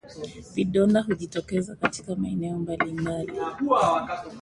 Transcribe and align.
Vidonda 0.53 1.01
hujitokeza 1.03 1.75
katika 1.75 2.15
maeneo 2.15 2.57
mbalimbali 2.57 3.33